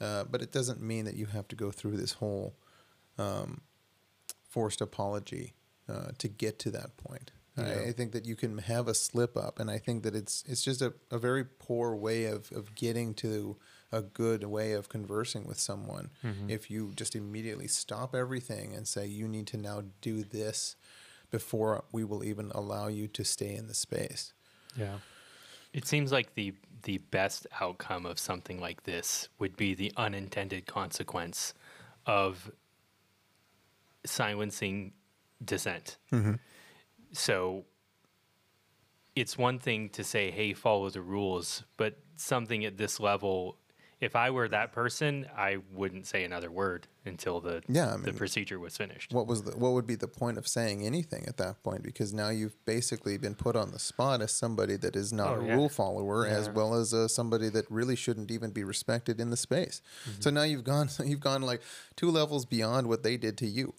[0.00, 2.56] Uh, but it doesn't mean that you have to go through this whole
[3.18, 3.60] um,
[4.48, 5.54] forced apology
[5.88, 7.30] uh, to get to that point.
[7.56, 10.44] I, I think that you can have a slip up, and I think that it's
[10.46, 13.56] it's just a, a very poor way of, of getting to
[13.92, 16.50] a good way of conversing with someone mm-hmm.
[16.50, 20.74] if you just immediately stop everything and say you need to now do this
[21.30, 24.32] before we will even allow you to stay in the space.
[24.76, 24.98] Yeah.
[25.72, 30.66] It seems like the the best outcome of something like this would be the unintended
[30.66, 31.54] consequence
[32.04, 32.50] of
[34.04, 34.92] silencing
[35.42, 35.96] dissent.
[36.12, 36.34] Mm-hmm.
[37.14, 37.64] So
[39.16, 43.56] it's one thing to say, "Hey, follow the rules," but something at this level,
[44.00, 48.12] if I were that person, I wouldn't say another word until the Yeah, I the
[48.12, 49.12] procedure was finished.
[49.12, 51.82] What was the, what would be the point of saying anything at that point?
[51.82, 55.40] Because now you've basically been put on the spot as somebody that is not Oh,
[55.40, 55.54] a yeah.
[55.54, 59.36] rule follower, as well as uh, somebody that really shouldn't even be respected in the
[59.36, 59.80] space.
[60.08, 60.20] Mm-hmm.
[60.20, 61.62] So now you've gone you've gone like
[61.96, 63.74] two levels beyond what they did to you.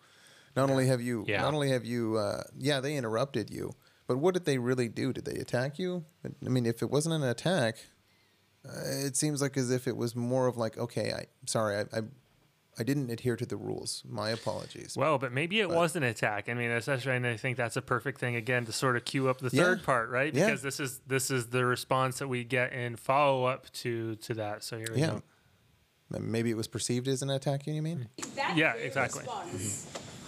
[0.56, 1.42] Not only have you Yeah.
[1.42, 3.74] not only have you uh, yeah they interrupted you,
[4.08, 5.12] but what did they really do?
[5.14, 6.06] Did they attack you?
[6.26, 7.78] I mean, if it wasn't an attack,
[8.66, 8.72] uh,
[9.06, 11.98] it seems like as if it was more of like okay, I sorry, I.
[12.00, 12.02] I
[12.78, 14.04] I didn't adhere to the rules.
[14.06, 14.98] My apologies.
[14.98, 16.50] Well, but maybe it was an attack.
[16.50, 19.30] I mean, essentially, and I think that's a perfect thing again to sort of cue
[19.30, 19.64] up the Yeah.
[19.64, 20.34] third part, right?
[20.36, 20.48] Yeah.
[20.48, 24.34] Because this is this is the response that we get in follow up to to
[24.34, 24.62] that.
[24.62, 25.08] So here we Yeah.
[26.12, 26.20] go.
[26.20, 28.10] Maybe it was perceived as an attack, you mean?
[28.36, 29.22] That Yeah, very exactly.
[29.22, 29.88] response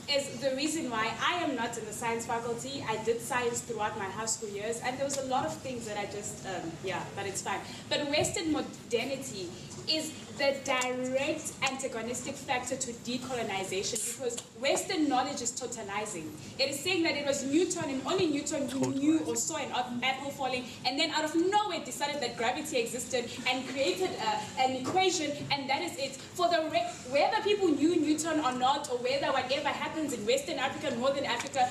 [0.10, 2.84] is the reason why I am not in the science faculty.
[2.88, 5.86] I did science throughout my high school years, and there was a lot of things
[5.88, 7.60] that I just, um, yeah, but it's fine.
[7.90, 9.50] But Western modernity
[9.90, 16.30] is the direct antagonistic factor to decolonization because Western knowledge is totalizing.
[16.60, 19.72] It is saying that it was Newton and only Newton who knew or saw an
[20.04, 24.76] apple falling, and then out of nowhere decided that gravity existed and created uh, an
[24.76, 26.16] equation, and that is it.
[26.16, 30.60] For the re- whether people knew Newton or not, or whether whatever happens in Western
[30.60, 31.70] Africa, Northern Africa,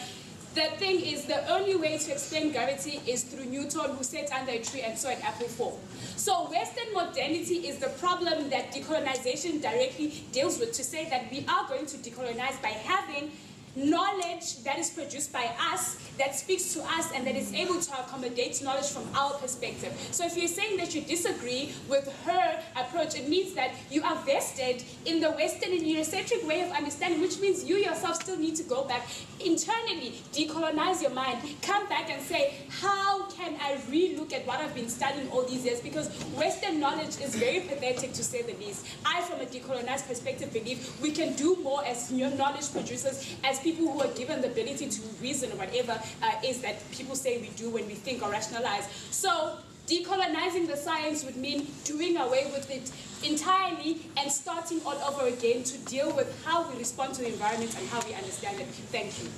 [0.57, 4.53] the thing is, the only way to explain gravity is through Newton, who sat under
[4.53, 5.79] a tree and saw an apple fall.
[6.17, 10.73] So, Western modernity is the problem that decolonization directly deals with.
[10.73, 13.33] To say that we are going to decolonize by having
[13.77, 17.93] knowledge that is produced by us, that speaks to us, and that is able to
[17.93, 19.93] accommodate knowledge from our perspective.
[20.13, 24.17] So, if you're saying that you disagree with her approach, it means that you are
[24.25, 28.57] vested in the Western and Eurocentric way of understanding, which means you yourself still need
[28.57, 29.07] to go back
[29.45, 34.75] internally, decolonize your mind, come back and say, how can I relook at what I've
[34.75, 35.81] been studying all these years?
[35.81, 38.87] Because Western knowledge is very pathetic to say the least.
[39.05, 43.91] I, from a decolonized perspective, believe we can do more as knowledge producers, as people
[43.93, 47.49] who are given the ability to reason or whatever uh, is that people say we
[47.63, 48.87] do when we think or rationalize.
[49.11, 52.87] So, decolonizing the science would mean doing away with it
[53.29, 57.77] entirely and starting all over again to deal with how we respond to the environment
[57.79, 58.67] and how we understand it.
[58.95, 59.29] Thank you.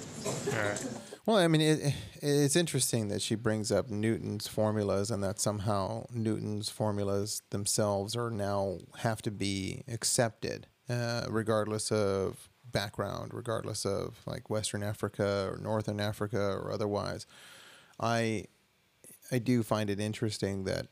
[1.24, 6.06] Well, I mean, it, it's interesting that she brings up Newton's formulas and that somehow
[6.10, 14.18] Newton's formulas themselves are now have to be accepted, uh, regardless of background, regardless of
[14.26, 17.26] like Western Africa or Northern Africa or otherwise.
[18.00, 18.44] I
[19.30, 20.86] I do find it interesting that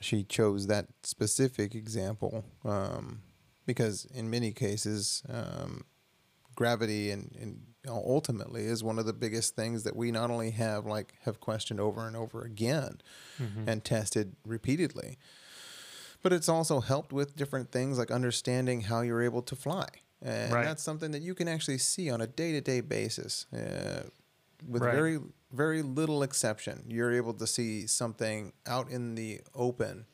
[0.00, 3.20] she chose that specific example um,
[3.66, 5.84] because in many cases um,
[6.54, 10.86] gravity and, and ultimately is one of the biggest things that we not only have
[10.86, 13.00] like have questioned over and over again
[13.66, 15.18] and tested repeatedly
[16.22, 19.86] but it's also helped with different things like understanding how you're able to fly.
[20.20, 20.64] And Right.
[20.64, 23.46] that's something that you can actually see on a day to day basis.
[23.52, 24.08] Uh,
[24.66, 24.92] with Right.
[24.92, 25.18] very,
[25.52, 30.06] very little exception, you're able to see something out in the open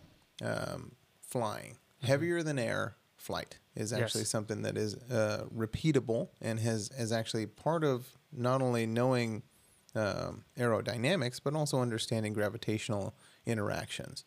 [0.43, 1.79] um, flying.
[2.03, 4.01] Heavier than air flight is Mm-hmm.
[4.01, 4.05] Yes.
[4.05, 9.43] actually something that is uh, repeatable and has, is actually part of not only knowing
[9.95, 13.15] um, aerodynamics, but also understanding gravitational
[13.47, 14.25] interactions.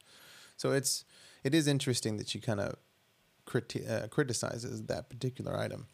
[0.56, 1.06] So it's
[1.44, 2.76] it is interesting that you kind of
[3.48, 5.88] criti- uh, criticizes that particular item,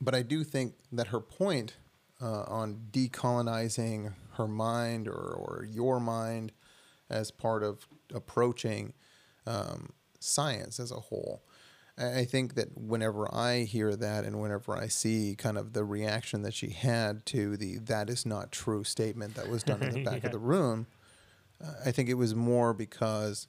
[0.00, 1.76] but I do think that her point
[2.22, 6.52] uh, on decolonizing her mind or, or your mind
[7.10, 8.92] as part of approaching
[9.46, 11.42] um, science as a whole.
[12.00, 16.42] I think that whenever I hear that and whenever I see kind of the reaction
[16.42, 19.98] that she had to the "that is not true" statement that was done in the
[20.04, 20.26] back Yeah.
[20.26, 20.86] of the room,
[21.60, 23.48] uh, I think it was more because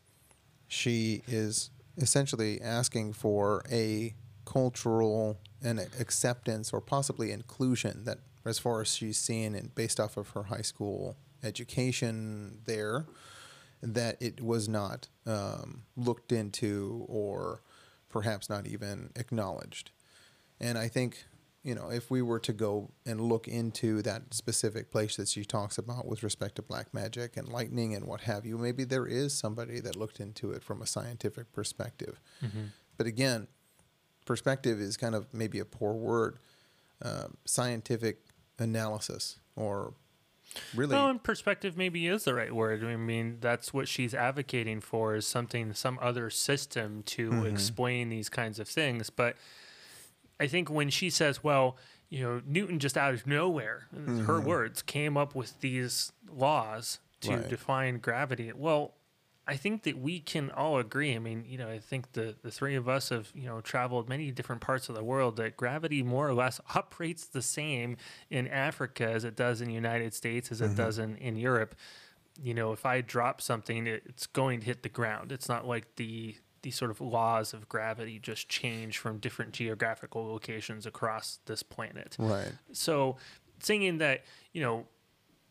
[0.68, 8.82] she is essentially asking for a cultural and acceptance or possibly inclusion that as far
[8.82, 13.06] as she's seen and based off of her high school education there
[13.82, 17.62] that it was not um, looked into or
[18.10, 19.92] perhaps not even acknowledged.
[20.60, 21.26] And i think
[21.64, 25.44] you know if we were to go and look into that specific place that she
[25.44, 29.06] talks about with respect to black magic and lightning and what have you maybe there
[29.06, 32.20] is somebody that looked into it from a scientific perspective
[32.98, 33.48] but again
[34.26, 36.38] perspective is kind of maybe a poor word
[37.02, 38.20] um, scientific
[38.60, 39.94] analysis or
[40.74, 42.84] really Well, and perspective maybe is the right word.
[42.84, 47.46] I mean, that's what she's advocating for is something, some other system to Mm-hmm.
[47.46, 49.10] explain these kinds of things.
[49.10, 49.36] But
[50.40, 51.78] I think when she says, well,
[52.10, 53.88] you know, Newton just out of nowhere,
[54.26, 57.42] her words, came up with these laws to Mm-hmm.
[57.42, 57.50] Right.
[57.50, 58.52] define gravity.
[58.56, 58.94] Well,
[59.46, 61.16] I think that we can all agree.
[61.16, 64.08] I mean, you know, I think the, the three of us have, you know, traveled
[64.08, 67.98] many different parts of the world that gravity more or less operates the same
[68.30, 71.76] in Africa as it does in the United States, as it does in, in Europe.
[72.42, 75.32] You know, if I drop something, it, it's going to hit the ground.
[75.32, 80.26] It's not like the the sort of laws of gravity just change from different geographical
[80.28, 82.16] locations across this planet.
[82.20, 83.18] right So
[83.60, 84.86] saying that, you know,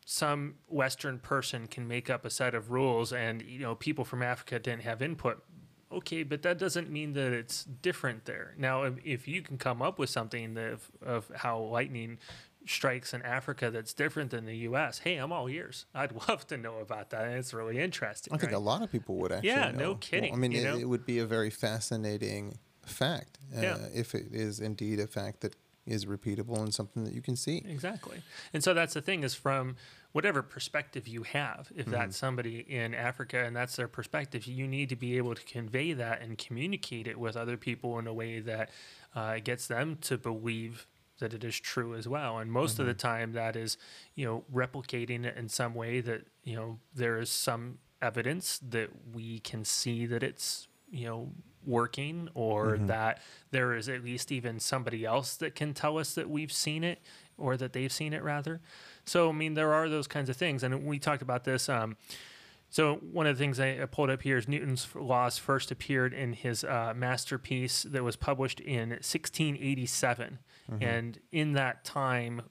[0.05, 4.23] some Western person can make up a set of rules and, you know, people from
[4.23, 5.43] Africa didn't have input.
[5.91, 8.53] Okay, but that doesn't mean that it's different there.
[8.57, 12.19] Now, if, if you can come up with something that of, of how lightning
[12.67, 15.85] strikes in Africa that's different than the U.S., hey, I'm all ears.
[15.93, 17.27] I'd love to know about that.
[17.29, 18.33] It's really interesting.
[18.33, 18.57] I think right?
[18.57, 19.49] a lot of people would actually.
[19.49, 19.77] Yeah, know.
[19.77, 23.77] no Well, kidding, I mean, it, it would be a very fascinating fact uh, Yeah.
[23.93, 27.63] if it is indeed a fact that is repeatable and something that you can see.
[27.67, 28.21] Exactly.
[28.53, 29.75] And so that's the thing is from
[30.11, 34.89] whatever perspective you have, if that's somebody in Africa and that's their perspective, you need
[34.89, 38.39] to be able to convey that and communicate it with other people in a way
[38.39, 38.69] that
[39.15, 40.85] uh, gets them to believe
[41.19, 42.37] that it is true as well.
[42.37, 43.77] And most of the time that is,
[44.15, 48.89] you know, replicating it in some way that, you know, there is some evidence that
[49.13, 51.31] we can see that it's, you know,
[51.65, 56.29] working or that there is at least even somebody else that can tell us that
[56.29, 57.01] we've seen it
[57.37, 58.61] or that they've seen it rather.
[59.05, 61.97] So I mean there are those kinds of things and we talked about this um
[62.69, 66.13] so one of the things I I pulled up here is Newton's laws first appeared
[66.13, 70.39] in his uh, masterpiece that was published in 1687,
[70.81, 72.41] and in that time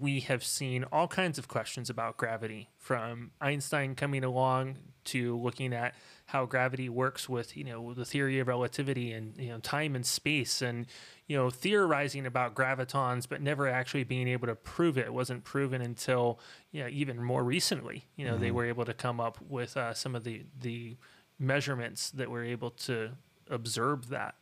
[0.00, 5.72] we have seen all kinds of questions about gravity, from Einstein coming along to looking
[5.72, 5.94] at
[6.26, 10.04] how gravity works with you know the theory of relativity and you know time and
[10.04, 10.86] space, and
[11.26, 15.06] you know theorizing about gravitons, but never actually being able to prove it.
[15.06, 16.38] It wasn't proven until
[16.70, 18.04] you know, even more recently.
[18.16, 20.96] You know they were able to come up with uh, some of the the
[21.38, 23.12] measurements that were able to
[23.48, 24.34] observe that.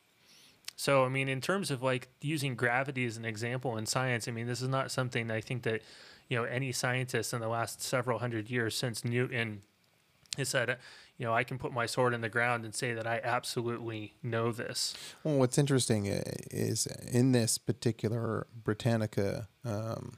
[0.76, 4.30] So, I mean, in terms of like using gravity as an example in science, I
[4.30, 5.80] mean, this is not something I think that,
[6.28, 9.62] you know, any scientist in the last several hundred years since Newton
[10.36, 10.76] has said,
[11.16, 14.12] you know, I can put my sword in the ground and say that I absolutely
[14.22, 14.94] know this.
[15.24, 20.12] Well, what's interesting is in this particular Britannica um,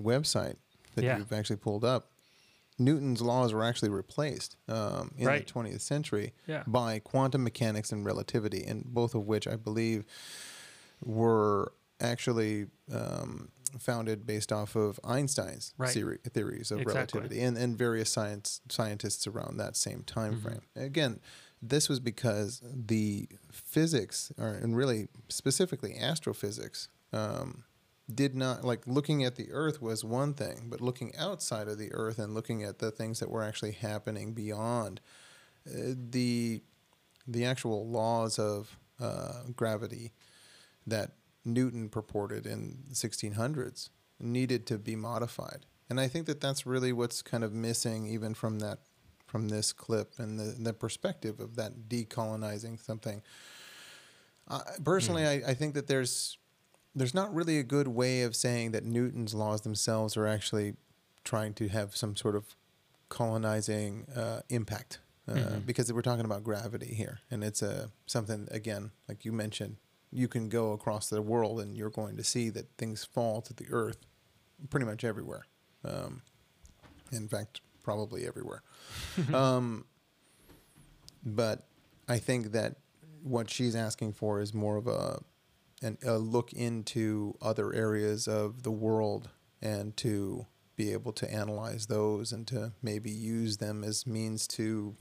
[0.00, 0.56] website
[0.94, 1.18] that Yeah.
[1.18, 2.10] you've actually pulled up,
[2.80, 5.46] Newton's laws were actually replaced um, in Right.
[5.46, 6.64] the 20th century Yeah.
[6.66, 10.04] by quantum mechanics and relativity, and both of which I believe
[11.04, 15.90] were actually um, founded based off of Einstein's Right.
[15.92, 17.20] theory, theories of Exactly.
[17.20, 20.48] relativity and, and various science scientists around that same time Mm-hmm.
[20.48, 20.60] frame.
[20.74, 21.20] Again,
[21.62, 27.64] this was because the physics, or, and really specifically astrophysics, um,
[28.14, 31.92] did not like looking at the Earth was one thing, but looking outside of the
[31.92, 35.00] Earth and looking at the things that were actually happening beyond
[35.66, 36.62] uh, the
[37.26, 40.12] the actual laws of uh, gravity
[40.86, 41.12] that
[41.44, 45.66] Newton purported in the 1600s needed to be modified.
[45.88, 48.78] And I think that that's really what's kind of missing, even from that,
[49.26, 53.22] from this clip and the, the perspective of that decolonizing something.
[54.46, 56.36] Uh, personally, I, I think that there's
[56.94, 60.74] there's not really a good way of saying that Newton's laws themselves are actually
[61.24, 62.56] trying to have some sort of
[63.08, 68.90] colonizing uh, impact uh, because we're talking about gravity here, and it's a something again,
[69.08, 69.76] like you mentioned,
[70.10, 73.54] you can go across the world and you're going to see that things fall to
[73.54, 73.98] the earth
[74.70, 75.46] pretty much everywhere.
[75.84, 76.22] Um,
[77.12, 78.62] in fact, probably everywhere.
[79.34, 79.84] um,
[81.24, 81.66] but
[82.08, 82.76] I think that
[83.22, 85.20] what she's asking for is more of a
[85.82, 89.30] an, a look into other areas of the world
[89.62, 94.94] and to be able to analyze those and to maybe use them as means to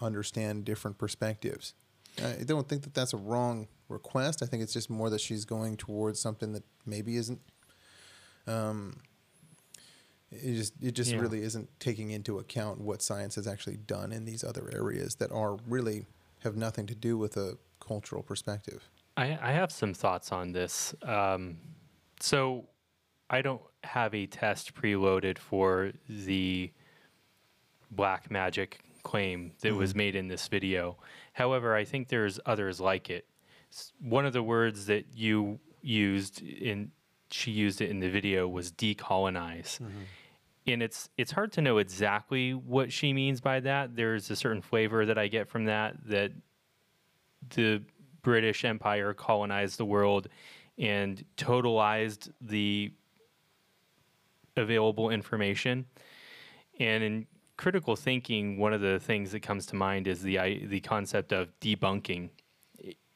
[0.00, 1.74] understand different perspectives.
[2.22, 4.42] I don't think that that's a wrong request.
[4.42, 7.40] I think it's just more that she's going towards something that maybe isn't.
[8.46, 9.00] Um,
[10.30, 11.18] it just it just Yeah.
[11.20, 15.30] really isn't taking into account what science has actually done in these other areas that
[15.30, 16.06] are really
[16.40, 18.88] have nothing to do with a cultural perspective.
[19.16, 20.94] I, I have some thoughts on this.
[21.02, 21.56] Um,
[22.20, 22.66] so
[23.30, 26.70] I don't have a test preloaded for the
[27.90, 30.96] black magic claim that was made in this video.
[31.32, 33.26] However, I think there's others like it.
[34.00, 36.90] One of the words that you used in
[37.30, 39.80] she used it in the video was decolonize.
[40.66, 43.94] And it's it's hard to know exactly what she means by that.
[43.96, 46.32] There's a certain flavor that I get from that that
[47.54, 47.82] the
[48.26, 50.26] British Empire colonized the world
[50.78, 52.92] and totalized the
[54.56, 55.86] available information.
[56.80, 60.80] And in critical thinking, one of the things that comes to mind is the the
[60.80, 62.30] concept of debunking.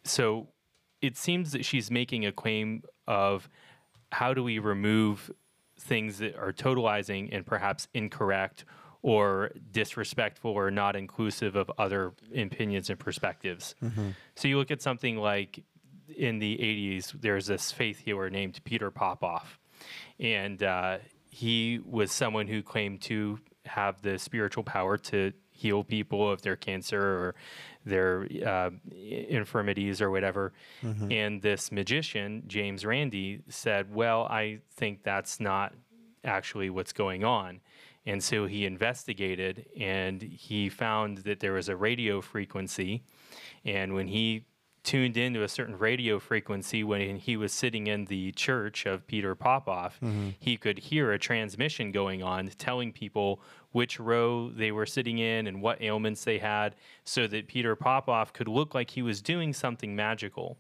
[0.05, 0.47] So
[1.03, 3.49] it seems that she's making a claim of
[4.13, 5.29] how do we remove
[5.77, 8.65] things that are totalizing and perhaps incorrect
[9.03, 13.75] or disrespectful or not inclusive of other opinions and perspectives.
[14.35, 15.65] So you look at something like
[16.15, 19.59] in the 80s, there's this faith healer named Peter Popoff.
[20.19, 20.99] And uh,
[21.31, 26.57] he was someone who claimed to have the spiritual power to heal people of their
[26.57, 27.35] cancer or
[27.87, 30.53] their uh, infirmities or whatever.
[31.13, 35.73] And this magician, James Randi, said, Well, I think that's not
[36.25, 37.61] actually what's going on.
[38.07, 43.05] And so he investigated and he found that there was a radio frequency.
[43.65, 44.47] And when he
[44.83, 49.35] tuned into a certain radio frequency when he was sitting in the church of Peter
[49.35, 50.31] Popoff, mm-hmm.
[50.39, 53.43] he could hear a transmission going on telling people
[53.73, 56.75] which row they were sitting in and what ailments they had
[57.05, 60.57] so that Peter Popoff could look like he was doing something magical.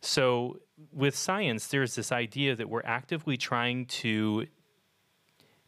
[0.00, 0.60] So
[0.92, 4.46] with science, there's this idea that we're actively trying to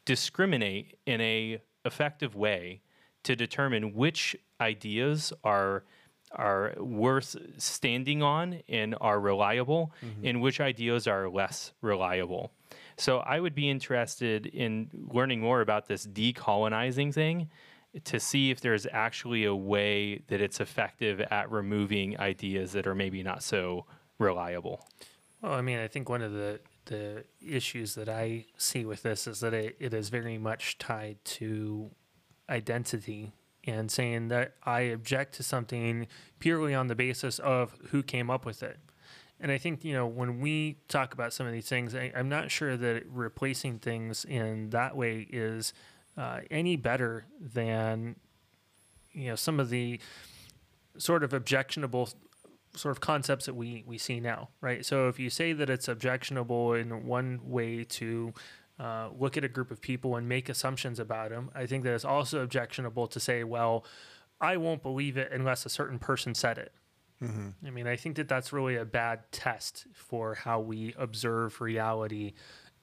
[0.04, 2.80] discriminate in a effective way
[3.22, 5.84] to determine which ideas are
[6.32, 10.26] are worth standing on and are reliable mm-hmm.
[10.26, 12.50] and which ideas are less reliable.
[12.96, 17.50] So I would be interested in learning more about this decolonizing thing
[18.02, 22.94] to see if there's actually a way that it's effective at removing ideas that are
[22.94, 23.86] maybe not so
[24.18, 24.84] reliable.
[25.40, 29.26] Well, I mean, I think one of the the issues that I see with this
[29.26, 31.90] is that it, it is very much tied to
[32.48, 33.32] identity
[33.66, 36.06] and saying that I object to something
[36.38, 38.78] purely on the basis of who came up with it.
[39.40, 42.28] And I think, you know, when we talk about some of these things, I, I'm
[42.28, 45.72] not sure that replacing things in that way is
[46.16, 48.16] uh, any better than,
[49.12, 50.00] you know, some of the
[50.96, 52.10] sort of objectionable
[52.76, 54.84] sort of concepts that we we see now, right?
[54.84, 58.34] So if you say that it's objectionable in one way to
[58.78, 61.94] uh, look at a group of people and make assumptions about them, I think that
[61.94, 63.84] it's also objectionable to say, well,
[64.40, 66.72] I won't believe it unless a certain person said it.
[67.66, 72.34] I mean, I think that that's really a bad test for how we observe reality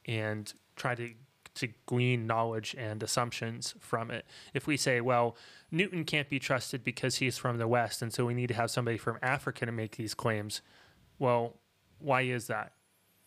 [0.05, 1.11] and try to
[1.55, 4.25] to glean knowledge and assumptions from it.
[4.53, 5.35] If we say, well,
[5.69, 8.71] Newton can't be trusted because he's from the West, and so we need to have
[8.71, 10.61] somebody from Africa to make these claims,
[11.19, 11.57] well,
[11.99, 12.73] why is that?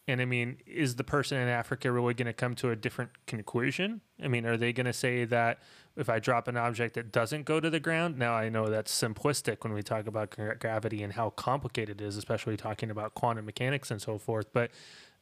[0.06, 3.10] And I mean, is the person in Africa really going to come to a different
[3.26, 4.02] conclusion?
[4.22, 5.60] I mean, are they going to say that
[5.96, 8.18] if I drop an object that doesn't go to the ground?
[8.18, 12.18] Now, I know that's simplistic when we talk about gravity and how complicated it is,
[12.18, 14.52] especially talking about quantum mechanics and so forth.
[14.52, 14.72] But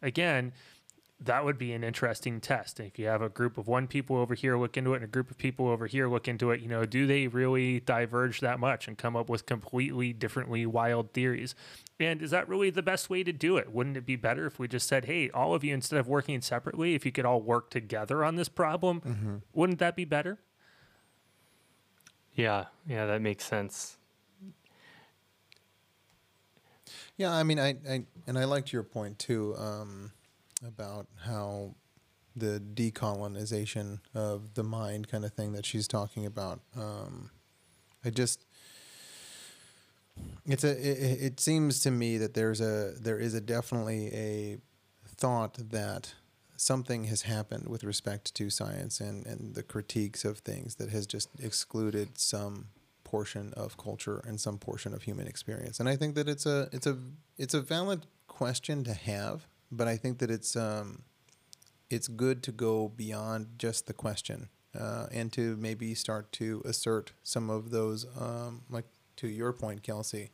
[0.03, 0.53] again,
[1.25, 2.81] that would be an interesting test.
[2.81, 5.09] If you have a group of one people over here look into it and a
[5.09, 8.59] group of people over here look into it, you know, do they really diverge that
[8.59, 11.55] much and come up with completely differently wild theories?
[12.01, 13.73] And is that really the best way to do it?
[13.73, 16.41] Wouldn't it be better if we just said, hey, all of you, instead of working
[16.41, 20.39] separately, if you could all work together on this problem, wouldn't that be better?
[22.35, 23.99] Yeah, yeah, that makes sense.
[27.17, 30.13] Yeah, I mean, I, I and I liked your point too um,
[30.67, 31.75] about how
[32.35, 36.61] the decolonization of the mind kind of thing that she's talking about.
[36.77, 37.31] Um,
[38.05, 38.45] I just
[40.47, 44.59] it's a it, it seems to me that there's a there is a definitely a
[45.07, 46.15] thought that
[46.57, 51.07] something has happened with respect to science and, and the critiques of things that has
[51.07, 52.67] just excluded some
[53.05, 55.81] portion of culture and some portion of human experience.
[55.81, 56.97] And I think that it's a it's a
[57.37, 61.03] it's a valid question to have, but I think that it's um,
[61.91, 64.49] it's good to go beyond just the question
[64.79, 69.83] uh, and to maybe start to assert some of those, um, like to your point,
[69.83, 70.31] Kelsey,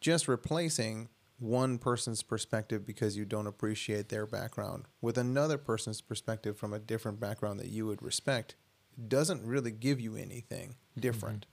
[0.00, 1.08] just replacing
[1.38, 6.78] one person's perspective because you don't appreciate their background with another person's perspective from a
[6.78, 8.56] different background that you would respect
[9.08, 11.46] doesn't really give you anything different.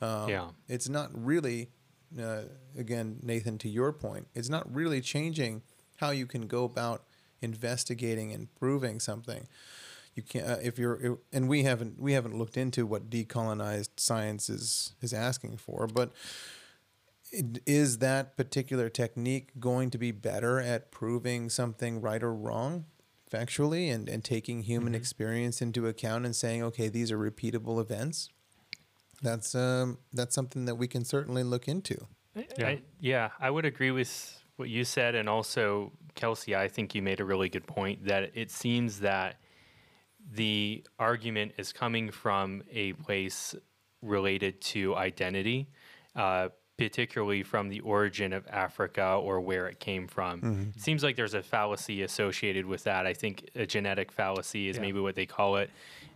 [0.00, 0.50] Um, Yeah.
[0.68, 1.70] It's not really,
[2.20, 2.42] uh,
[2.76, 5.62] again, Nathan, to your point, it's not really changing
[6.00, 7.04] how you can go about
[7.40, 9.46] investigating and proving something.
[10.14, 14.50] You can't uh, if you're and we haven't we haven't looked into what decolonized science
[14.50, 16.12] is is asking for, but
[17.64, 22.86] is that particular technique going to be better at proving something right or wrong
[23.30, 28.30] factually and, and taking human experience into account and saying okay these are repeatable events
[29.22, 32.68] that's um, that's something that we can certainly look into Yeah.
[32.68, 35.16] I, yeah, I would agree with what you said.
[35.16, 39.40] And also, Kelsey, I think you made a really good point that it seems that
[40.32, 43.56] the argument is coming from a place
[44.02, 45.66] related to identity,
[46.14, 50.72] uh, particularly from the origin of Africa or where it came from.
[50.76, 53.06] It seems like there's a fallacy associated with that.
[53.06, 54.82] I think a genetic fallacy is Yeah.
[54.82, 55.70] maybe what they call it,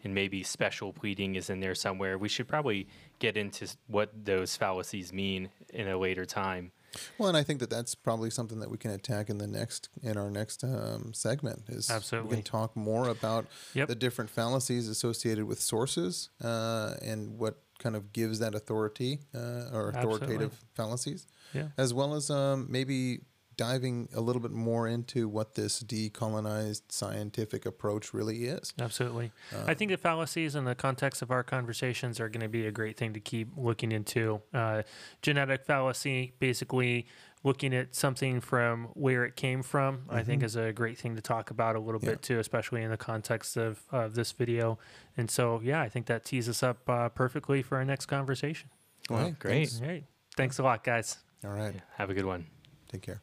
[0.05, 2.19] and maybe special pleading is in there somewhere.
[2.19, 2.87] We should probably
[3.19, 6.73] get into what those fallacies mean in a later time.
[7.19, 9.89] Well and i think that that's probably something that we can attack in the next
[10.03, 13.89] in our next um, segment is absolutely we can talk more about Yep.
[13.89, 19.71] the different fallacies associated with sources uh, and what kind of gives that authority uh,
[19.73, 20.59] or authoritative Absolutely.
[20.75, 21.69] fallacies Yeah.
[21.77, 23.21] as well as um, maybe
[23.57, 28.73] diving a little bit more into what this decolonized scientific approach really is.
[28.81, 29.33] Absolutely.
[29.67, 32.73] I think the fallacies in the context of our conversations are going to be a
[32.73, 34.41] great thing to keep looking into.
[34.53, 34.83] Uh,
[35.23, 37.07] genetic fallacy, basically
[37.43, 41.21] looking at something from where it came from, I think is a great thing to
[41.21, 42.11] talk about a little Yeah.
[42.13, 44.79] bit too, especially in the context of, of this video.
[45.17, 48.71] And so, yeah, I think that tees us up uh, perfectly for our next conversation.
[49.11, 49.69] Well, great.
[49.69, 49.81] thanks.
[49.83, 50.05] All right.
[50.37, 51.19] Thanks a lot, guys.
[51.45, 51.75] All right.
[51.99, 52.47] Have a good one.
[52.89, 53.21] Take care.